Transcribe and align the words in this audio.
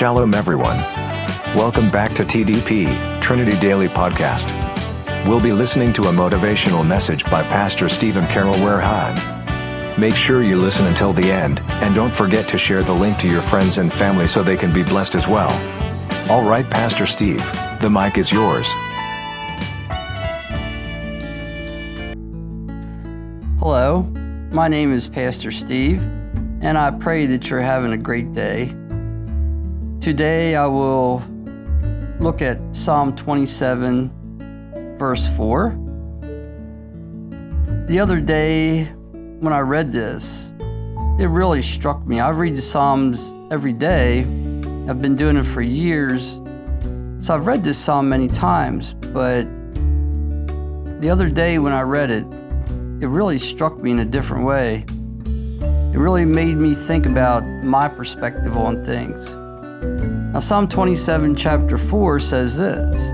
Shalom, 0.00 0.32
everyone. 0.32 0.78
Welcome 1.54 1.90
back 1.90 2.14
to 2.14 2.24
TDP, 2.24 2.88
Trinity 3.20 3.54
Daily 3.60 3.86
Podcast. 3.86 4.48
We'll 5.26 5.42
be 5.42 5.52
listening 5.52 5.92
to 5.92 6.04
a 6.04 6.10
motivational 6.10 6.88
message 6.88 7.22
by 7.24 7.42
Pastor 7.42 7.86
Steven 7.90 8.26
Carroll 8.28 8.58
Warehime. 8.62 9.14
Make 10.00 10.14
sure 10.14 10.42
you 10.42 10.56
listen 10.56 10.86
until 10.86 11.12
the 11.12 11.30
end, 11.30 11.60
and 11.82 11.94
don't 11.94 12.10
forget 12.10 12.48
to 12.48 12.56
share 12.56 12.82
the 12.82 12.94
link 12.94 13.18
to 13.18 13.28
your 13.28 13.42
friends 13.42 13.76
and 13.76 13.92
family 13.92 14.26
so 14.26 14.42
they 14.42 14.56
can 14.56 14.72
be 14.72 14.82
blessed 14.82 15.16
as 15.16 15.28
well. 15.28 15.50
All 16.30 16.48
right, 16.48 16.64
Pastor 16.70 17.06
Steve, 17.06 17.44
the 17.82 17.90
mic 17.90 18.16
is 18.16 18.32
yours. 18.32 18.66
Hello, 23.58 24.10
my 24.50 24.66
name 24.66 24.94
is 24.94 25.08
Pastor 25.08 25.50
Steve, 25.50 26.02
and 26.62 26.78
I 26.78 26.90
pray 26.90 27.26
that 27.26 27.50
you're 27.50 27.60
having 27.60 27.92
a 27.92 27.98
great 27.98 28.32
day. 28.32 28.74
Today 30.00 30.54
I 30.54 30.64
will 30.64 31.22
look 32.20 32.40
at 32.40 32.58
Psalm 32.74 33.14
27, 33.14 34.96
verse 34.96 35.28
4. 35.36 35.76
The 37.86 38.00
other 38.00 38.18
day 38.18 38.84
when 39.40 39.52
I 39.52 39.58
read 39.58 39.92
this, 39.92 40.54
it 41.18 41.28
really 41.28 41.60
struck 41.60 42.06
me. 42.06 42.18
I 42.18 42.30
read 42.30 42.56
the 42.56 42.62
Psalms 42.62 43.34
every 43.50 43.74
day, 43.74 44.20
I've 44.88 45.02
been 45.02 45.16
doing 45.16 45.36
it 45.36 45.44
for 45.44 45.60
years. 45.60 46.40
So 47.20 47.34
I've 47.34 47.46
read 47.46 47.62
this 47.62 47.76
psalm 47.76 48.08
many 48.08 48.28
times, 48.28 48.94
but 48.94 49.42
the 51.02 51.10
other 51.10 51.28
day 51.28 51.58
when 51.58 51.74
I 51.74 51.82
read 51.82 52.10
it, 52.10 52.24
it 53.02 53.08
really 53.08 53.38
struck 53.38 53.76
me 53.76 53.90
in 53.90 53.98
a 53.98 54.06
different 54.06 54.46
way. 54.46 54.86
It 55.92 55.98
really 55.98 56.24
made 56.24 56.56
me 56.56 56.72
think 56.72 57.04
about 57.04 57.44
my 57.44 57.86
perspective 57.86 58.56
on 58.56 58.82
things. 58.82 59.36
Now, 60.32 60.38
Psalm 60.38 60.68
27, 60.68 61.34
chapter 61.34 61.76
4 61.76 62.20
says 62.20 62.56
this, 62.56 63.10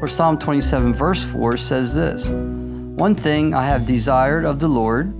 or 0.00 0.06
Psalm 0.06 0.38
27, 0.38 0.94
verse 0.94 1.24
4 1.24 1.56
says 1.56 1.96
this 1.96 2.28
One 2.30 3.16
thing 3.16 3.54
I 3.54 3.64
have 3.64 3.84
desired 3.84 4.44
of 4.44 4.60
the 4.60 4.68
Lord 4.68 5.12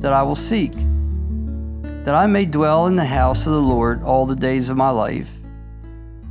that 0.00 0.14
I 0.14 0.22
will 0.22 0.34
seek, 0.34 0.72
that 1.82 2.14
I 2.14 2.26
may 2.26 2.46
dwell 2.46 2.86
in 2.86 2.96
the 2.96 3.04
house 3.04 3.46
of 3.46 3.52
the 3.52 3.60
Lord 3.60 4.02
all 4.02 4.24
the 4.24 4.34
days 4.34 4.70
of 4.70 4.78
my 4.78 4.88
life, 4.88 5.30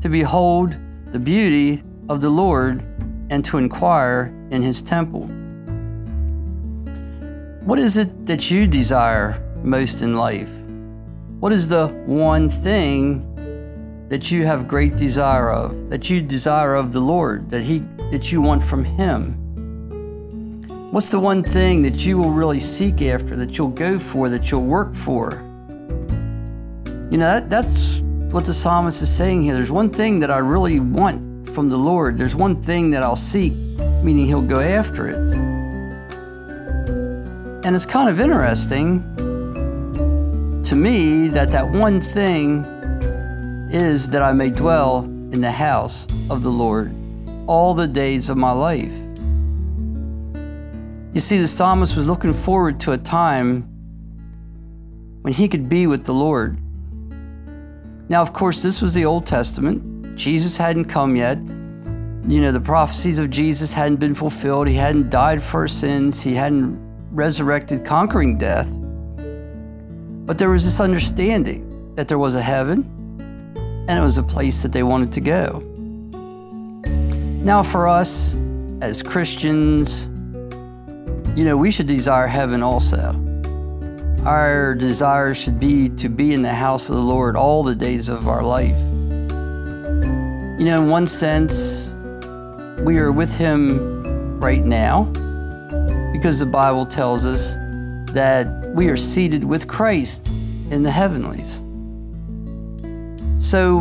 to 0.01 0.09
behold 0.09 0.75
the 1.11 1.19
beauty 1.19 1.83
of 2.09 2.21
the 2.21 2.31
Lord 2.31 2.81
and 3.29 3.45
to 3.45 3.59
inquire 3.59 4.33
in 4.49 4.63
his 4.63 4.81
temple. 4.81 5.27
What 7.65 7.77
is 7.77 7.97
it 7.97 8.25
that 8.25 8.49
you 8.49 8.65
desire 8.65 9.39
most 9.63 10.01
in 10.01 10.15
life? 10.15 10.51
What 11.39 11.51
is 11.51 11.67
the 11.67 11.89
one 12.07 12.49
thing 12.49 13.28
that 14.09 14.31
you 14.31 14.45
have 14.45 14.67
great 14.67 14.95
desire 14.95 15.51
of, 15.51 15.89
that 15.89 16.09
you 16.09 16.21
desire 16.21 16.75
of 16.75 16.91
the 16.93 16.99
Lord, 16.99 17.49
that 17.51 17.61
He 17.61 17.79
that 18.11 18.31
you 18.31 18.41
want 18.41 18.63
from 18.63 18.83
Him? 18.83 19.35
What's 20.91 21.09
the 21.09 21.19
one 21.19 21.43
thing 21.43 21.83
that 21.83 22.03
you 22.05 22.17
will 22.17 22.31
really 22.31 22.59
seek 22.59 23.03
after, 23.03 23.35
that 23.35 23.57
you'll 23.57 23.67
go 23.69 23.99
for, 23.99 24.27
that 24.29 24.49
you'll 24.49 24.65
work 24.65 24.95
for? 24.95 25.33
You 27.11 27.17
know, 27.17 27.25
that, 27.25 27.49
that's 27.51 27.99
what 28.31 28.45
the 28.45 28.53
psalmist 28.53 29.01
is 29.03 29.15
saying 29.15 29.43
here. 29.43 29.53
There's 29.53 29.71
one 29.71 29.91
thing 29.91 30.19
that 30.21 30.31
I 30.31 30.39
really 30.39 30.79
want 30.79 31.47
from 31.49 31.69
the 31.69 31.77
Lord. 31.77 32.17
There's 32.17 32.35
one 32.35 32.61
thing 32.61 32.89
that 32.91 33.03
I'll 33.03 33.15
seek, 33.15 33.53
meaning 33.53 34.25
He'll 34.25 34.41
go 34.41 34.59
after 34.59 35.07
it. 35.07 35.33
And 37.65 37.75
it's 37.75 37.85
kind 37.85 38.09
of 38.09 38.19
interesting 38.19 39.03
to 40.63 40.75
me 40.75 41.27
that 41.27 41.51
that 41.51 41.69
one 41.69 42.01
thing 42.01 42.78
is 43.71 44.09
that 44.09 44.21
I 44.21 44.33
may 44.33 44.49
dwell 44.49 45.03
in 45.31 45.41
the 45.41 45.51
house 45.51 46.07
of 46.29 46.41
the 46.41 46.49
Lord 46.49 46.93
all 47.47 47.73
the 47.73 47.87
days 47.87 48.29
of 48.29 48.37
my 48.37 48.51
life. 48.51 48.93
You 51.13 51.19
see, 51.19 51.37
the 51.37 51.47
psalmist 51.47 51.95
was 51.95 52.07
looking 52.07 52.33
forward 52.33 52.79
to 52.81 52.91
a 52.91 52.97
time 52.97 53.63
when 55.21 55.33
he 55.33 55.47
could 55.47 55.69
be 55.69 55.87
with 55.87 56.05
the 56.05 56.13
Lord. 56.13 56.57
Now, 58.09 58.21
of 58.21 58.33
course, 58.33 58.61
this 58.61 58.81
was 58.81 58.93
the 58.93 59.05
Old 59.05 59.27
Testament. 59.27 60.15
Jesus 60.15 60.57
hadn't 60.57 60.85
come 60.85 61.15
yet. 61.15 61.37
You 61.37 62.41
know, 62.41 62.51
the 62.51 62.59
prophecies 62.59 63.19
of 63.19 63.29
Jesus 63.29 63.73
hadn't 63.73 63.97
been 63.97 64.15
fulfilled. 64.15 64.67
He 64.67 64.75
hadn't 64.75 65.09
died 65.09 65.41
for 65.41 65.61
our 65.61 65.67
sins. 65.67 66.21
He 66.21 66.33
hadn't 66.33 66.79
resurrected, 67.11 67.85
conquering 67.85 68.37
death. 68.37 68.77
But 70.25 70.37
there 70.37 70.49
was 70.49 70.63
this 70.63 70.79
understanding 70.79 71.93
that 71.95 72.07
there 72.07 72.19
was 72.19 72.35
a 72.35 72.41
heaven 72.41 72.98
and 73.89 73.97
it 73.97 74.03
was 74.03 74.19
a 74.19 74.23
place 74.23 74.61
that 74.61 74.71
they 74.71 74.83
wanted 74.83 75.11
to 75.11 75.19
go. 75.19 75.63
Now, 77.43 77.63
for 77.63 77.87
us 77.87 78.35
as 78.81 79.01
Christians, 79.01 80.05
you 81.35 81.43
know, 81.43 81.57
we 81.57 81.71
should 81.71 81.87
desire 81.87 82.27
heaven 82.27 82.61
also. 82.61 83.15
Our 84.25 84.75
desire 84.75 85.33
should 85.33 85.59
be 85.59 85.89
to 85.89 86.07
be 86.07 86.35
in 86.35 86.43
the 86.43 86.53
house 86.53 86.91
of 86.91 86.97
the 86.97 87.01
Lord 87.01 87.35
all 87.35 87.63
the 87.63 87.73
days 87.73 88.09
of 88.09 88.27
our 88.27 88.43
life. 88.43 88.79
You 90.59 90.65
know, 90.65 90.83
in 90.83 90.89
one 90.89 91.07
sense, 91.07 91.95
we 92.81 92.99
are 92.99 93.11
with 93.11 93.35
Him 93.35 94.39
right 94.39 94.63
now 94.63 95.05
because 96.13 96.37
the 96.37 96.45
Bible 96.45 96.85
tells 96.85 97.25
us 97.25 97.55
that 98.13 98.71
we 98.75 98.89
are 98.89 98.97
seated 98.97 99.43
with 99.43 99.67
Christ 99.67 100.27
in 100.69 100.83
the 100.83 100.91
heavenlies. 100.91 101.63
So, 103.39 103.79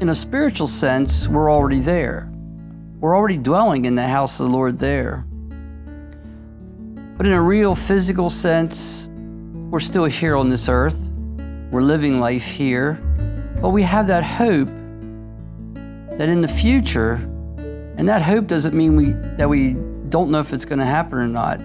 in 0.00 0.10
a 0.10 0.14
spiritual 0.14 0.68
sense, 0.68 1.26
we're 1.26 1.50
already 1.50 1.80
there. 1.80 2.30
We're 3.00 3.16
already 3.16 3.38
dwelling 3.38 3.86
in 3.86 3.94
the 3.94 4.06
house 4.06 4.38
of 4.38 4.50
the 4.50 4.54
Lord 4.54 4.78
there. 4.78 5.24
But 7.16 7.24
in 7.24 7.32
a 7.32 7.40
real 7.40 7.74
physical 7.74 8.28
sense, 8.28 9.08
we're 9.10 9.80
still 9.80 10.04
here 10.04 10.36
on 10.36 10.50
this 10.50 10.68
earth. 10.68 11.10
We're 11.70 11.80
living 11.80 12.20
life 12.20 12.44
here. 12.44 12.94
But 13.62 13.70
we 13.70 13.82
have 13.84 14.06
that 14.08 14.22
hope 14.22 14.68
that 16.18 16.28
in 16.28 16.42
the 16.42 16.48
future, 16.48 17.14
and 17.96 18.06
that 18.06 18.20
hope 18.20 18.46
doesn't 18.46 18.74
mean 18.74 18.96
we, 18.96 19.12
that 19.38 19.48
we 19.48 19.76
don't 20.10 20.30
know 20.30 20.40
if 20.40 20.52
it's 20.52 20.66
going 20.66 20.78
to 20.78 20.84
happen 20.84 21.18
or 21.18 21.26
not. 21.26 21.58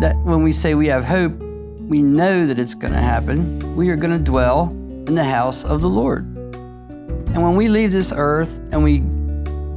That 0.00 0.16
when 0.22 0.44
we 0.44 0.52
say 0.52 0.76
we 0.76 0.86
have 0.86 1.04
hope, 1.04 1.32
we 1.80 2.02
know 2.02 2.46
that 2.46 2.60
it's 2.60 2.74
going 2.76 2.92
to 2.92 3.00
happen. 3.00 3.74
We 3.74 3.90
are 3.90 3.96
going 3.96 4.16
to 4.16 4.22
dwell 4.22 4.68
in 4.70 5.16
the 5.16 5.24
house 5.24 5.64
of 5.64 5.80
the 5.80 5.88
Lord. 5.88 6.35
And 7.36 7.44
when 7.44 7.54
we 7.54 7.68
leave 7.68 7.92
this 7.92 8.14
earth 8.16 8.60
and 8.72 8.82
we 8.82 9.00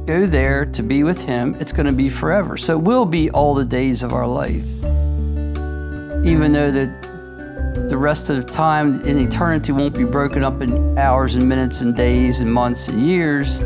go 0.06 0.24
there 0.24 0.64
to 0.64 0.82
be 0.82 1.02
with 1.02 1.22
Him, 1.26 1.54
it's 1.60 1.72
going 1.72 1.84
to 1.84 1.92
be 1.92 2.08
forever. 2.08 2.56
So 2.56 2.78
it 2.78 2.82
will 2.82 3.04
be 3.04 3.30
all 3.32 3.52
the 3.52 3.66
days 3.66 4.02
of 4.02 4.14
our 4.14 4.26
life. 4.26 4.64
Even 6.24 6.52
though 6.52 6.70
that 6.70 7.86
the 7.90 7.98
rest 7.98 8.30
of 8.30 8.36
the 8.36 8.50
time 8.50 9.02
in 9.02 9.18
eternity 9.18 9.72
won't 9.72 9.94
be 9.94 10.04
broken 10.04 10.42
up 10.42 10.62
in 10.62 10.96
hours 10.96 11.34
and 11.34 11.46
minutes 11.46 11.82
and 11.82 11.94
days 11.94 12.40
and 12.40 12.50
months 12.50 12.88
and 12.88 12.98
years 12.98 13.60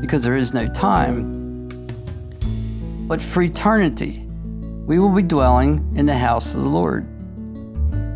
because 0.00 0.22
there 0.22 0.36
is 0.36 0.54
no 0.54 0.68
time. 0.68 1.66
But 3.08 3.20
for 3.20 3.42
eternity, 3.42 4.28
we 4.86 5.00
will 5.00 5.12
be 5.12 5.22
dwelling 5.22 5.92
in 5.96 6.06
the 6.06 6.16
house 6.16 6.54
of 6.54 6.62
the 6.62 6.68
Lord. 6.68 7.04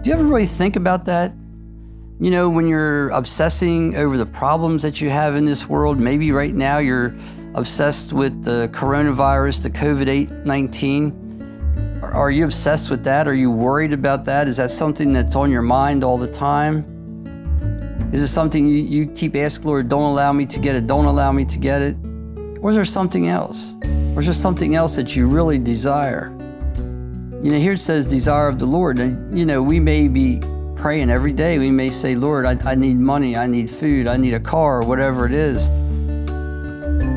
Do 0.00 0.10
you 0.10 0.14
ever 0.14 0.22
really 0.26 0.46
think 0.46 0.76
about 0.76 1.06
that? 1.06 1.34
You 2.20 2.30
know, 2.30 2.48
when 2.48 2.68
you're 2.68 3.08
obsessing 3.08 3.96
over 3.96 4.16
the 4.16 4.26
problems 4.26 4.82
that 4.82 5.00
you 5.00 5.10
have 5.10 5.34
in 5.34 5.44
this 5.44 5.68
world, 5.68 5.98
maybe 5.98 6.30
right 6.30 6.54
now 6.54 6.78
you're 6.78 7.12
obsessed 7.54 8.12
with 8.12 8.44
the 8.44 8.68
coronavirus, 8.72 9.64
the 9.64 9.70
COVID 9.70 10.44
19. 10.46 12.00
Are 12.02 12.30
you 12.30 12.44
obsessed 12.44 12.88
with 12.88 13.02
that? 13.02 13.26
Are 13.26 13.34
you 13.34 13.50
worried 13.50 13.92
about 13.92 14.26
that? 14.26 14.46
Is 14.46 14.58
that 14.58 14.70
something 14.70 15.12
that's 15.12 15.34
on 15.34 15.50
your 15.50 15.62
mind 15.62 16.04
all 16.04 16.16
the 16.16 16.30
time? 16.30 18.10
Is 18.12 18.22
it 18.22 18.28
something 18.28 18.64
you, 18.64 18.84
you 18.84 19.06
keep 19.06 19.34
asking, 19.34 19.66
Lord, 19.66 19.88
don't 19.88 20.04
allow 20.04 20.32
me 20.32 20.46
to 20.46 20.60
get 20.60 20.76
it, 20.76 20.86
don't 20.86 21.06
allow 21.06 21.32
me 21.32 21.44
to 21.46 21.58
get 21.58 21.82
it? 21.82 21.96
Or 22.60 22.70
is 22.70 22.76
there 22.76 22.84
something 22.84 23.26
else? 23.26 23.74
Or 24.14 24.20
is 24.20 24.26
there 24.26 24.34
something 24.34 24.76
else 24.76 24.94
that 24.94 25.16
you 25.16 25.26
really 25.26 25.58
desire? 25.58 26.28
You 27.42 27.50
know, 27.50 27.58
here 27.58 27.72
it 27.72 27.78
says 27.78 28.06
desire 28.06 28.46
of 28.46 28.60
the 28.60 28.66
Lord. 28.66 29.00
And, 29.00 29.36
you 29.36 29.44
know, 29.44 29.60
we 29.60 29.80
may 29.80 30.06
be 30.06 30.40
praying 30.84 31.08
every 31.08 31.32
day. 31.32 31.58
We 31.58 31.70
may 31.70 31.88
say, 31.88 32.14
Lord, 32.14 32.44
I, 32.44 32.58
I 32.70 32.74
need 32.74 32.98
money, 32.98 33.38
I 33.38 33.46
need 33.46 33.70
food, 33.70 34.06
I 34.06 34.18
need 34.18 34.34
a 34.34 34.38
car, 34.38 34.84
whatever 34.84 35.24
it 35.24 35.32
is. 35.32 35.70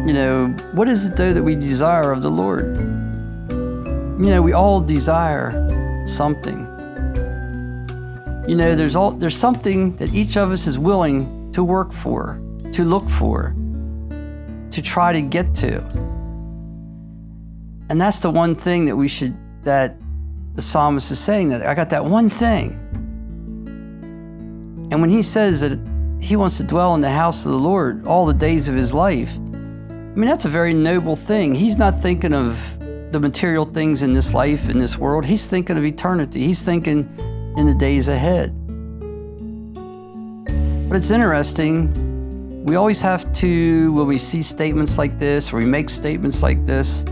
You 0.08 0.14
know, 0.14 0.56
what 0.72 0.88
is 0.88 1.08
it 1.08 1.18
though 1.18 1.34
that 1.34 1.44
we 1.44 1.54
desire 1.54 2.14
of 2.14 2.22
the 2.22 2.32
Lord? 2.32 2.78
You 4.22 4.30
know, 4.30 4.42
we 4.42 4.54
all 4.54 4.80
desire 4.80 5.52
something. 6.08 6.60
You 8.48 8.56
know, 8.56 8.74
there's 8.74 8.96
all 8.96 9.12
there's 9.12 9.36
something 9.36 9.98
that 9.98 10.14
each 10.14 10.38
of 10.38 10.52
us 10.52 10.66
is 10.66 10.80
willing 10.80 11.52
to 11.52 11.62
work 11.62 11.92
for, 11.92 12.42
to 12.72 12.86
look 12.86 13.10
for, 13.10 13.54
to 14.72 14.82
try 14.82 15.12
to 15.12 15.22
get 15.22 15.54
to. 15.56 15.84
And 17.90 18.00
that's 18.00 18.22
the 18.22 18.32
one 18.32 18.56
thing 18.56 18.86
that 18.86 18.96
we 18.96 19.10
should 19.10 19.36
that 19.64 19.98
the 20.56 20.62
psalmist 20.62 21.12
is 21.12 21.20
saying 21.20 21.50
that 21.50 21.68
I 21.68 21.74
got 21.74 21.90
that 21.90 22.06
one 22.06 22.30
thing. 22.30 22.87
And 24.98 25.02
when 25.04 25.12
he 25.12 25.22
says 25.22 25.62
that 25.62 25.78
he 26.20 26.36
wants 26.36 26.58
to 26.58 26.64
dwell 26.64 26.96
in 26.96 27.02
the 27.02 27.12
house 27.12 27.46
of 27.46 27.52
the 27.52 27.60
Lord 27.60 28.08
all 28.08 28.26
the 28.26 28.34
days 28.34 28.68
of 28.68 28.74
his 28.74 28.96
life. 28.96 29.38
I 29.38 29.40
mean, 29.40 30.26
that's 30.26 30.46
a 30.46 30.50
very 30.50 30.74
noble 30.74 31.16
thing. 31.16 31.54
He's 31.54 31.78
not 31.78 32.02
thinking 32.02 32.34
of 32.34 32.80
the 33.12 33.20
material 33.20 33.64
things 33.64 34.02
in 34.02 34.14
this 34.14 34.34
life, 34.34 34.68
in 34.70 34.80
this 34.80 34.98
world. 34.98 35.24
He's 35.24 35.46
thinking 35.46 35.78
of 35.78 35.86
eternity. 35.86 36.40
He's 36.40 36.64
thinking 36.64 37.08
in 37.56 37.68
the 37.68 37.76
days 37.76 38.08
ahead. 38.08 38.56
But 40.90 40.96
it's 40.96 41.12
interesting. 41.12 42.66
We 42.66 42.76
always 42.76 43.00
have 43.02 43.32
to, 43.34 43.94
when 43.94 44.08
we 44.08 44.18
see 44.18 44.42
statements 44.42 44.98
like 44.98 45.20
this 45.20 45.54
or 45.54 45.58
we 45.58 45.66
make 45.66 45.92
statements 45.92 46.42
like 46.42 46.66
this, 46.66 47.04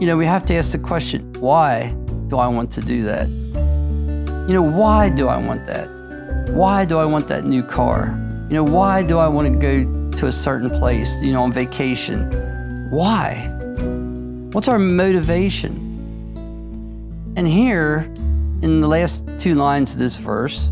you 0.00 0.06
know, 0.06 0.16
we 0.16 0.24
have 0.24 0.46
to 0.46 0.54
ask 0.54 0.72
the 0.72 0.78
question 0.78 1.30
why 1.34 1.90
do 2.28 2.38
I 2.38 2.46
want 2.46 2.72
to 2.72 2.80
do 2.80 3.02
that? 3.02 3.28
You 4.48 4.54
know, 4.54 4.62
why 4.62 5.10
do 5.10 5.28
I 5.28 5.36
want 5.36 5.66
that? 5.66 6.01
Why 6.52 6.84
do 6.84 6.98
I 6.98 7.06
want 7.06 7.28
that 7.28 7.44
new 7.44 7.62
car? 7.62 8.14
You 8.50 8.56
know, 8.56 8.64
why 8.64 9.02
do 9.02 9.18
I 9.18 9.26
want 9.26 9.50
to 9.50 9.58
go 9.58 10.10
to 10.18 10.26
a 10.26 10.32
certain 10.32 10.68
place, 10.68 11.18
you 11.22 11.32
know, 11.32 11.44
on 11.44 11.52
vacation? 11.52 12.30
Why? 12.90 13.48
What's 14.52 14.68
our 14.68 14.78
motivation? 14.78 15.74
And 17.38 17.48
here, 17.48 18.00
in 18.60 18.80
the 18.80 18.86
last 18.86 19.26
two 19.38 19.54
lines 19.54 19.94
of 19.94 19.98
this 19.98 20.18
verse, 20.18 20.70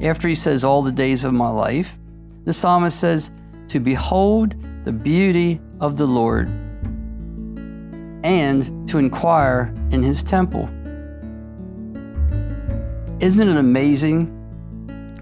after 0.00 0.28
he 0.28 0.34
says, 0.34 0.64
All 0.64 0.82
the 0.82 0.92
days 0.92 1.24
of 1.24 1.34
my 1.34 1.50
life, 1.50 1.98
the 2.44 2.54
psalmist 2.54 2.98
says, 2.98 3.30
To 3.68 3.80
behold 3.80 4.56
the 4.84 4.94
beauty 4.94 5.60
of 5.78 5.98
the 5.98 6.06
Lord 6.06 6.48
and 8.24 8.88
to 8.88 8.96
inquire 8.96 9.74
in 9.90 10.02
his 10.02 10.22
temple. 10.22 10.70
Isn't 13.20 13.48
it 13.48 13.58
amazing? 13.58 14.32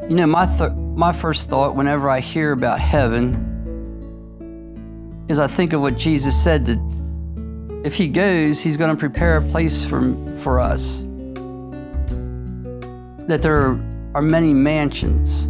You 0.08 0.16
know, 0.16 0.26
my, 0.26 0.44
th- 0.44 0.72
my 0.72 1.12
first 1.12 1.48
thought 1.48 1.74
whenever 1.74 2.10
I 2.10 2.20
hear 2.20 2.52
about 2.52 2.78
heaven 2.78 3.52
is 5.28 5.38
I 5.38 5.46
think 5.46 5.72
of 5.72 5.80
what 5.80 5.96
Jesus 5.96 6.36
said 6.36 6.66
that 6.66 6.78
if 7.86 7.94
he 7.94 8.08
goes, 8.08 8.60
he's 8.60 8.76
going 8.76 8.90
to 8.90 8.96
prepare 9.00 9.38
a 9.38 9.42
place 9.42 9.86
for, 9.86 10.14
for 10.36 10.60
us. 10.60 11.00
That 13.28 13.40
there 13.40 13.80
are 14.14 14.20
many 14.20 14.52
mansions. 14.52 15.48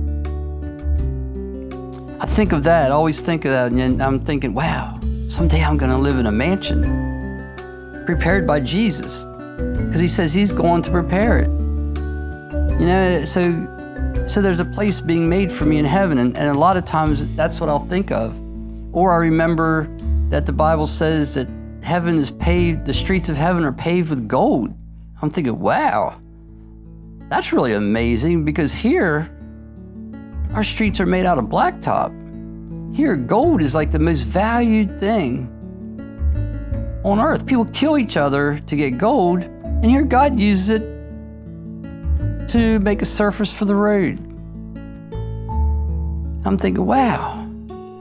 I 2.22 2.26
think 2.26 2.52
of 2.52 2.62
that, 2.62 2.92
I 2.92 2.94
always 2.94 3.22
think 3.22 3.44
of 3.44 3.50
that, 3.50 3.72
and 3.72 4.00
I'm 4.00 4.20
thinking, 4.20 4.54
wow, 4.54 5.00
someday 5.26 5.64
I'm 5.64 5.76
going 5.76 5.90
to 5.90 5.98
live 5.98 6.18
in 6.18 6.26
a 6.26 6.32
mansion 6.32 6.82
prepared 8.06 8.46
by 8.46 8.60
Jesus 8.60 9.24
because 9.24 9.98
he 9.98 10.06
says 10.06 10.32
he's 10.32 10.52
going 10.52 10.82
to 10.82 10.92
prepare 10.92 11.40
it. 11.40 11.48
You 12.78 12.86
know, 12.86 13.24
so 13.24 13.73
so 14.26 14.40
there's 14.40 14.60
a 14.60 14.64
place 14.64 15.00
being 15.00 15.28
made 15.28 15.52
for 15.52 15.64
me 15.64 15.78
in 15.78 15.84
heaven, 15.84 16.18
and, 16.18 16.36
and 16.36 16.48
a 16.48 16.58
lot 16.58 16.76
of 16.76 16.84
times 16.84 17.28
that's 17.36 17.60
what 17.60 17.68
I'll 17.68 17.86
think 17.86 18.10
of. 18.10 18.40
Or 18.94 19.12
I 19.12 19.16
remember 19.16 19.88
that 20.30 20.46
the 20.46 20.52
Bible 20.52 20.86
says 20.86 21.34
that 21.34 21.48
heaven 21.82 22.16
is 22.16 22.30
paved, 22.30 22.86
the 22.86 22.94
streets 22.94 23.28
of 23.28 23.36
heaven 23.36 23.64
are 23.64 23.72
paved 23.72 24.10
with 24.10 24.26
gold. 24.26 24.74
I'm 25.20 25.30
thinking, 25.30 25.58
wow, 25.58 26.20
that's 27.28 27.52
really 27.52 27.74
amazing 27.74 28.44
because 28.44 28.72
here, 28.72 29.30
our 30.54 30.64
streets 30.64 31.00
are 31.00 31.06
made 31.06 31.26
out 31.26 31.38
of 31.38 31.46
blacktop. 31.46 32.12
Here, 32.96 33.16
gold 33.16 33.60
is 33.60 33.74
like 33.74 33.90
the 33.90 33.98
most 33.98 34.22
valued 34.22 34.98
thing 34.98 35.50
on 37.04 37.20
earth. 37.20 37.46
People 37.46 37.66
kill 37.66 37.98
each 37.98 38.16
other 38.16 38.58
to 38.60 38.76
get 38.76 38.96
gold, 38.96 39.42
and 39.42 39.84
here 39.84 40.04
God 40.04 40.38
uses 40.38 40.70
it 40.70 40.93
to 42.54 42.78
make 42.78 43.02
a 43.02 43.04
surface 43.04 43.52
for 43.52 43.64
the 43.64 43.74
road. 43.74 44.16
I'm 46.46 46.56
thinking, 46.56 46.86
wow, 46.86 47.48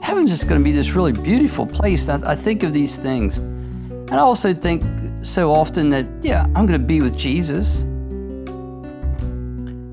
heaven's 0.00 0.30
just 0.30 0.46
going 0.46 0.60
to 0.60 0.64
be 0.64 0.70
this 0.70 0.92
really 0.92 1.10
beautiful 1.10 1.66
place. 1.66 2.08
I, 2.08 2.20
I 2.24 2.36
think 2.36 2.62
of 2.62 2.72
these 2.72 2.96
things. 2.96 3.38
And 3.38 4.14
I 4.14 4.18
also 4.18 4.54
think 4.54 4.84
so 5.24 5.52
often 5.52 5.90
that, 5.90 6.06
yeah, 6.22 6.44
I'm 6.54 6.66
going 6.66 6.78
to 6.80 6.86
be 6.86 7.00
with 7.00 7.18
Jesus. 7.18 7.80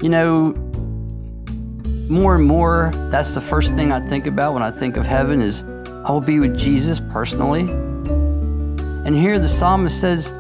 You 0.04 0.10
know, 0.10 0.54
more 2.08 2.36
and 2.36 2.46
more, 2.46 2.92
that's 3.10 3.34
the 3.34 3.42
first 3.42 3.74
thing 3.74 3.92
I 3.92 4.00
think 4.08 4.28
about 4.28 4.54
when 4.54 4.62
I 4.62 4.70
think 4.70 4.96
of 4.96 5.08
heaven 5.08 5.42
is 5.42 5.64
I 5.64 6.12
will 6.12 6.22
be 6.22 6.40
with 6.40 6.56
Jesus 6.56 7.00
personally. 7.00 7.62
And 7.62 9.16
here 9.16 9.40
the 9.40 9.48
psalmist 9.48 10.00
says, 10.00 10.32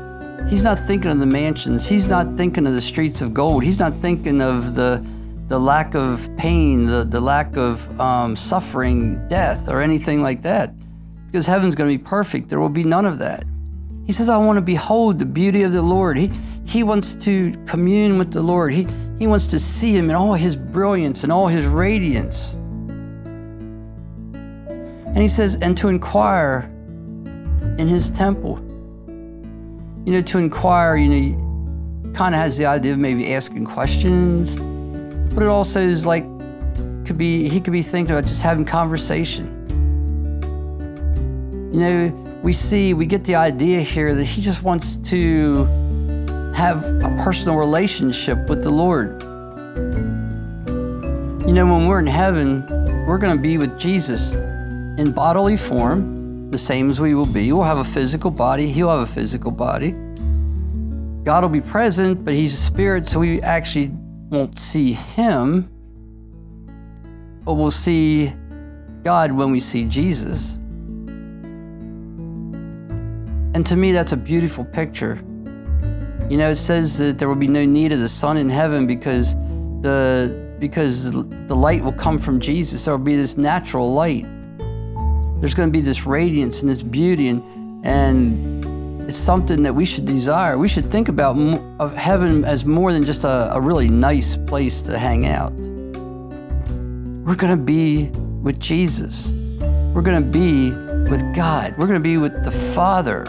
He's 0.49 0.63
not 0.63 0.77
thinking 0.79 1.11
of 1.11 1.19
the 1.19 1.25
mansions. 1.25 1.87
He's 1.87 2.07
not 2.07 2.35
thinking 2.35 2.67
of 2.67 2.73
the 2.73 2.81
streets 2.81 3.21
of 3.21 3.33
gold. 3.33 3.63
He's 3.63 3.79
not 3.79 3.95
thinking 4.01 4.41
of 4.41 4.75
the, 4.75 5.05
the 5.47 5.59
lack 5.59 5.95
of 5.95 6.29
pain, 6.37 6.85
the, 6.87 7.03
the 7.03 7.21
lack 7.21 7.55
of 7.55 7.99
um, 7.99 8.35
suffering, 8.35 9.27
death, 9.27 9.69
or 9.69 9.81
anything 9.81 10.21
like 10.21 10.41
that. 10.41 10.73
Because 11.27 11.47
heaven's 11.47 11.75
going 11.75 11.89
to 11.89 11.97
be 11.97 12.03
perfect. 12.03 12.49
There 12.49 12.59
will 12.59 12.69
be 12.69 12.83
none 12.83 13.05
of 13.05 13.19
that. 13.19 13.45
He 14.05 14.11
says, 14.11 14.27
I 14.27 14.37
want 14.37 14.57
to 14.57 14.61
behold 14.61 15.19
the 15.19 15.25
beauty 15.25 15.63
of 15.63 15.71
the 15.71 15.81
Lord. 15.81 16.17
He, 16.17 16.29
he 16.65 16.83
wants 16.83 17.15
to 17.15 17.53
commune 17.65 18.17
with 18.17 18.33
the 18.33 18.41
Lord. 18.41 18.73
He, 18.73 18.87
he 19.19 19.27
wants 19.27 19.47
to 19.47 19.59
see 19.59 19.95
Him 19.95 20.09
in 20.09 20.15
all 20.15 20.33
His 20.33 20.57
brilliance 20.57 21.23
and 21.23 21.31
all 21.31 21.47
His 21.47 21.65
radiance. 21.65 22.55
And 24.33 25.17
He 25.17 25.29
says, 25.29 25.55
and 25.61 25.77
to 25.77 25.87
inquire 25.87 26.69
in 27.77 27.87
His 27.87 28.11
temple 28.11 28.67
you 30.05 30.13
know, 30.13 30.21
to 30.21 30.37
inquire, 30.39 30.95
you 30.95 31.09
know, 31.09 32.13
kind 32.13 32.33
of 32.33 32.41
has 32.41 32.57
the 32.57 32.65
idea 32.65 32.93
of 32.93 32.99
maybe 32.99 33.33
asking 33.33 33.65
questions, 33.65 34.55
but 35.33 35.43
it 35.43 35.47
also 35.47 35.79
is 35.79 36.05
like, 36.05 36.23
could 37.05 37.17
be, 37.17 37.47
he 37.47 37.61
could 37.61 37.73
be 37.73 37.81
thinking 37.81 38.15
about 38.15 38.25
just 38.25 38.41
having 38.41 38.65
conversation. 38.65 39.57
You 41.71 41.79
know, 41.79 42.39
we 42.43 42.53
see, 42.53 42.93
we 42.93 43.05
get 43.05 43.23
the 43.23 43.35
idea 43.35 43.81
here 43.81 44.15
that 44.15 44.23
he 44.23 44.41
just 44.41 44.63
wants 44.63 44.97
to 44.97 45.65
have 46.55 46.83
a 46.83 47.15
personal 47.23 47.57
relationship 47.57 48.49
with 48.49 48.63
the 48.63 48.71
Lord. 48.71 49.21
You 51.47 51.53
know, 51.53 51.65
when 51.65 51.87
we're 51.87 51.99
in 51.99 52.07
heaven, 52.07 52.65
we're 53.05 53.17
going 53.17 53.35
to 53.35 53.41
be 53.41 53.57
with 53.57 53.79
Jesus 53.79 54.33
in 54.33 55.11
bodily 55.11 55.57
form 55.57 56.20
the 56.51 56.57
same 56.57 56.89
as 56.89 56.99
we 56.99 57.15
will 57.15 57.25
be. 57.25 57.51
We'll 57.51 57.63
have 57.63 57.77
a 57.77 57.83
physical 57.83 58.29
body, 58.29 58.67
He'll 58.67 58.89
have 58.89 59.01
a 59.01 59.05
physical 59.05 59.51
body. 59.51 59.91
God 61.23 61.43
will 61.43 61.49
be 61.49 61.61
present, 61.61 62.25
but 62.25 62.33
He's 62.33 62.53
a 62.53 62.57
spirit, 62.57 63.07
so 63.07 63.19
we 63.19 63.41
actually 63.41 63.91
won't 64.29 64.59
see 64.59 64.93
Him, 64.93 65.69
but 67.43 67.53
we'll 67.53 67.71
see 67.71 68.33
God 69.03 69.31
when 69.31 69.51
we 69.51 69.59
see 69.59 69.85
Jesus. 69.85 70.57
And 73.53 73.65
to 73.65 73.75
me, 73.75 73.91
that's 73.91 74.13
a 74.13 74.17
beautiful 74.17 74.63
picture. 74.65 75.15
You 76.29 76.37
know, 76.37 76.51
it 76.51 76.55
says 76.55 76.97
that 76.99 77.19
there 77.19 77.27
will 77.27 77.35
be 77.35 77.47
no 77.47 77.65
need 77.65 77.91
of 77.91 77.99
the 77.99 78.09
sun 78.09 78.37
in 78.37 78.49
heaven 78.49 78.87
because 78.87 79.35
the 79.81 80.55
because 80.59 81.11
the 81.11 81.55
light 81.55 81.83
will 81.83 81.91
come 81.91 82.17
from 82.17 82.39
Jesus. 82.39 82.85
There 82.85 82.95
will 82.95 83.03
be 83.03 83.15
this 83.15 83.35
natural 83.35 83.93
light 83.93 84.25
there's 85.41 85.55
going 85.55 85.67
to 85.67 85.73
be 85.73 85.81
this 85.81 86.05
radiance 86.05 86.61
and 86.61 86.69
this 86.69 86.83
beauty, 86.83 87.29
and, 87.29 87.43
and 87.83 89.09
it's 89.09 89.17
something 89.17 89.63
that 89.63 89.73
we 89.73 89.85
should 89.85 90.05
desire. 90.05 90.55
We 90.55 90.67
should 90.67 90.85
think 90.85 91.09
about 91.09 91.35
of 91.79 91.95
heaven 91.95 92.45
as 92.45 92.63
more 92.63 92.93
than 92.93 93.03
just 93.03 93.23
a, 93.23 93.51
a 93.51 93.59
really 93.59 93.89
nice 93.89 94.37
place 94.37 94.83
to 94.83 94.99
hang 94.99 95.25
out. 95.25 95.51
We're 97.25 97.35
going 97.35 97.57
to 97.57 97.63
be 97.63 98.09
with 98.43 98.59
Jesus. 98.59 99.31
We're 99.59 100.03
going 100.03 100.21
to 100.21 100.29
be 100.29 100.69
with 101.09 101.35
God. 101.35 101.75
We're 101.75 101.87
going 101.87 101.99
to 101.99 102.03
be 102.03 102.19
with 102.19 102.43
the 102.43 102.51
Father, 102.51 103.23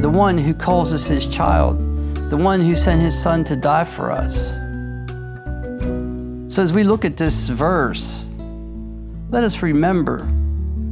the 0.00 0.10
one 0.10 0.38
who 0.38 0.52
calls 0.52 0.92
us 0.92 1.06
his 1.06 1.28
child, 1.28 1.78
the 2.30 2.36
one 2.36 2.60
who 2.60 2.74
sent 2.74 3.00
his 3.00 3.16
son 3.16 3.44
to 3.44 3.54
die 3.54 3.84
for 3.84 4.10
us. 4.10 4.54
So 6.52 6.64
as 6.64 6.72
we 6.72 6.82
look 6.82 7.04
at 7.04 7.16
this 7.16 7.48
verse, 7.48 8.26
let 9.30 9.44
us 9.44 9.62
remember 9.62 10.28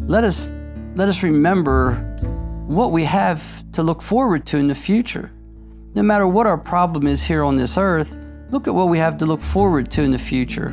let 0.07 0.23
us, 0.23 0.53
let 0.95 1.09
us 1.09 1.23
remember 1.23 1.95
what 2.67 2.93
we 2.93 3.05
have 3.05 3.65
to 3.73 3.83
look 3.83 4.01
forward 4.01 4.47
to 4.47 4.57
in 4.57 4.69
the 4.69 4.75
future. 4.75 5.33
No 5.95 6.03
matter 6.03 6.29
what 6.29 6.47
our 6.47 6.59
problem 6.59 7.07
is 7.07 7.25
here 7.25 7.43
on 7.43 7.57
this 7.57 7.77
earth, 7.77 8.17
look 8.51 8.69
at 8.69 8.75
what 8.75 8.89
we 8.89 8.99
have 8.99 9.19
to 9.19 9.27
look 9.27 9.41
forward 9.41 9.91
to 9.93 10.03
in 10.03 10.13
the 10.13 10.19
future. 10.19 10.69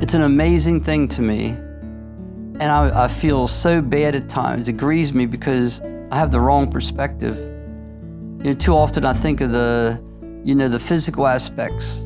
It's 0.00 0.14
an 0.14 0.22
amazing 0.22 0.82
thing 0.82 1.06
to 1.08 1.22
me, 1.22 1.48
and 1.48 2.64
I, 2.64 3.04
I 3.04 3.08
feel 3.08 3.46
so 3.46 3.80
bad 3.80 4.16
at 4.16 4.28
times. 4.28 4.66
It 4.66 4.76
grieves 4.76 5.12
me 5.14 5.24
because 5.24 5.80
I 6.10 6.16
have 6.16 6.32
the 6.32 6.40
wrong 6.40 6.70
perspective. 6.70 7.36
You 7.38 8.50
know, 8.50 8.54
too 8.54 8.72
often 8.72 9.04
I 9.04 9.12
think 9.12 9.40
of 9.40 9.52
the, 9.52 10.02
you 10.42 10.56
know, 10.56 10.68
the 10.68 10.80
physical 10.80 11.26
aspects 11.26 12.04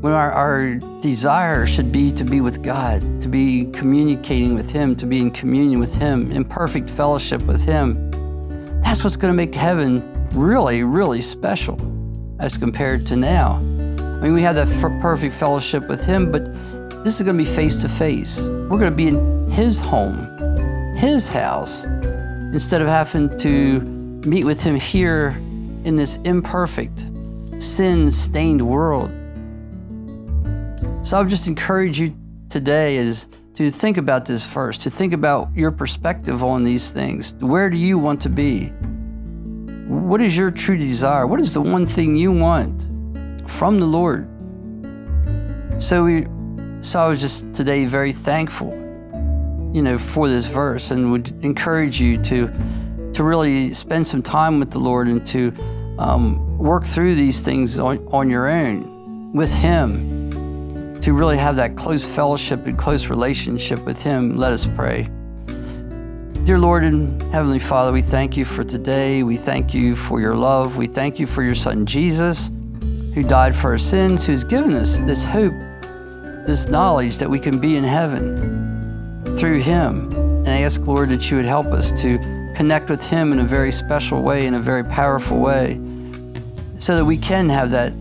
when 0.00 0.14
our, 0.14 0.32
our 0.32 0.74
desire 1.02 1.66
should 1.66 1.92
be 1.92 2.10
to 2.12 2.24
be 2.24 2.40
with 2.40 2.62
God, 2.62 3.02
to 3.20 3.28
be 3.28 3.66
communicating 3.72 4.54
with 4.54 4.70
Him, 4.70 4.96
to 4.96 5.06
be 5.06 5.18
in 5.18 5.30
communion 5.30 5.78
with 5.78 5.94
Him, 5.94 6.32
in 6.32 6.42
perfect 6.42 6.88
fellowship 6.88 7.42
with 7.42 7.62
Him. 7.62 8.10
That's 8.80 9.04
what's 9.04 9.16
going 9.16 9.32
to 9.32 9.36
make 9.36 9.54
heaven 9.54 10.28
really, 10.32 10.84
really 10.84 11.20
special 11.20 11.78
as 12.38 12.56
compared 12.56 13.06
to 13.08 13.16
now. 13.16 13.56
I 13.56 14.22
mean, 14.22 14.32
we 14.32 14.40
have 14.42 14.54
that 14.54 14.68
f- 14.68 15.02
perfect 15.02 15.34
fellowship 15.34 15.86
with 15.86 16.02
Him, 16.04 16.32
but 16.32 16.46
this 17.04 17.20
is 17.20 17.22
going 17.22 17.36
to 17.36 17.44
be 17.44 17.50
face 17.50 17.76
to 17.82 17.88
face. 17.88 18.48
We're 18.48 18.78
going 18.78 18.90
to 18.90 18.96
be 18.96 19.08
in 19.08 19.50
His 19.50 19.80
home, 19.80 20.96
His 20.96 21.28
house, 21.28 21.84
instead 21.84 22.80
of 22.80 22.88
having 22.88 23.36
to 23.38 23.80
meet 24.26 24.44
with 24.44 24.62
Him 24.62 24.76
here 24.76 25.36
in 25.84 25.96
this 25.96 26.16
imperfect, 26.24 27.04
sin 27.58 28.10
stained 28.10 28.66
world. 28.66 29.12
So 31.02 31.16
I 31.16 31.20
would 31.20 31.30
just 31.30 31.46
encourage 31.46 31.98
you 31.98 32.14
today 32.50 32.96
is 32.96 33.26
to 33.54 33.70
think 33.70 33.96
about 33.96 34.26
this 34.26 34.46
first, 34.46 34.82
to 34.82 34.90
think 34.90 35.14
about 35.14 35.48
your 35.54 35.70
perspective 35.70 36.44
on 36.44 36.62
these 36.62 36.90
things. 36.90 37.34
Where 37.40 37.70
do 37.70 37.78
you 37.78 37.98
want 37.98 38.20
to 38.22 38.28
be? 38.28 38.66
What 39.88 40.20
is 40.20 40.36
your 40.36 40.50
true 40.50 40.76
desire? 40.76 41.26
What 41.26 41.40
is 41.40 41.54
the 41.54 41.62
one 41.62 41.86
thing 41.86 42.16
you 42.16 42.32
want 42.32 42.88
from 43.48 43.80
the 43.80 43.86
Lord? 43.86 44.28
So 45.82 46.04
we 46.04 46.26
so 46.82 47.00
I 47.00 47.08
was 47.08 47.20
just 47.20 47.52
today 47.54 47.86
very 47.86 48.12
thankful, 48.12 48.70
you 49.72 49.82
know, 49.82 49.98
for 49.98 50.28
this 50.28 50.46
verse 50.46 50.90
and 50.90 51.12
would 51.12 51.32
encourage 51.42 51.98
you 51.98 52.18
to 52.24 52.48
to 53.14 53.24
really 53.24 53.72
spend 53.72 54.06
some 54.06 54.22
time 54.22 54.58
with 54.58 54.70
the 54.70 54.78
Lord 54.78 55.08
and 55.08 55.26
to 55.28 55.52
um, 55.98 56.58
work 56.58 56.84
through 56.84 57.14
these 57.14 57.40
things 57.40 57.78
on, 57.78 58.06
on 58.08 58.28
your 58.28 58.48
own 58.48 59.32
with 59.32 59.52
Him 59.52 60.09
to 61.00 61.14
really 61.14 61.38
have 61.38 61.56
that 61.56 61.76
close 61.76 62.04
fellowship 62.04 62.66
and 62.66 62.76
close 62.76 63.08
relationship 63.08 63.80
with 63.84 64.02
Him, 64.02 64.36
let 64.36 64.52
us 64.52 64.66
pray. 64.66 65.08
Dear 66.44 66.58
Lord 66.58 66.84
and 66.84 67.22
Heavenly 67.32 67.58
Father, 67.58 67.92
we 67.92 68.02
thank 68.02 68.36
you 68.36 68.44
for 68.44 68.64
today. 68.64 69.22
We 69.22 69.36
thank 69.36 69.72
you 69.72 69.96
for 69.96 70.20
your 70.20 70.34
love. 70.34 70.76
We 70.76 70.86
thank 70.86 71.18
you 71.18 71.26
for 71.26 71.42
your 71.42 71.54
Son 71.54 71.86
Jesus, 71.86 72.50
who 73.14 73.22
died 73.22 73.54
for 73.54 73.70
our 73.70 73.78
sins, 73.78 74.26
who's 74.26 74.44
given 74.44 74.72
us 74.72 74.98
this 74.98 75.24
hope, 75.24 75.54
this 76.46 76.66
knowledge 76.66 77.18
that 77.18 77.30
we 77.30 77.38
can 77.38 77.60
be 77.60 77.76
in 77.76 77.84
heaven 77.84 79.36
through 79.36 79.60
Him. 79.60 80.12
And 80.12 80.48
I 80.48 80.62
ask, 80.62 80.86
Lord, 80.86 81.10
that 81.10 81.30
you 81.30 81.36
would 81.36 81.46
help 81.46 81.66
us 81.66 81.92
to 82.02 82.18
connect 82.56 82.90
with 82.90 83.04
Him 83.04 83.32
in 83.32 83.38
a 83.38 83.44
very 83.44 83.72
special 83.72 84.22
way, 84.22 84.46
in 84.46 84.54
a 84.54 84.60
very 84.60 84.84
powerful 84.84 85.38
way, 85.38 85.80
so 86.78 86.96
that 86.96 87.04
we 87.04 87.16
can 87.16 87.48
have 87.48 87.70
that 87.70 87.92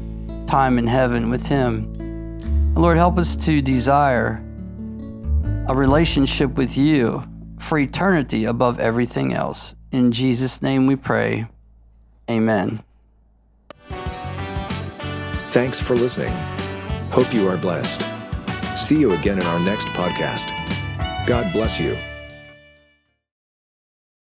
time 0.47 0.77
in 0.77 0.87
heaven 0.87 1.29
with 1.29 1.45
Him. 1.45 1.93
Lord, 2.75 2.97
help 2.97 3.17
us 3.17 3.35
to 3.37 3.61
desire 3.61 4.43
a 5.67 5.75
relationship 5.75 6.55
with 6.55 6.77
you 6.77 7.23
for 7.59 7.77
eternity 7.77 8.45
above 8.45 8.79
everything 8.79 9.33
else. 9.33 9.75
In 9.91 10.11
Jesus' 10.11 10.61
name 10.61 10.87
we 10.87 10.95
pray. 10.95 11.47
Amen. 12.29 12.83
Thanks 15.51 15.79
for 15.79 15.95
listening. 15.95 16.33
Hope 17.11 17.33
you 17.33 17.47
are 17.47 17.57
blessed. 17.57 18.01
See 18.77 18.99
you 18.99 19.13
again 19.13 19.39
in 19.39 19.45
our 19.45 19.59
next 19.65 19.87
podcast. 19.87 20.47
God 21.25 21.51
bless 21.51 21.79
you. 21.79 21.95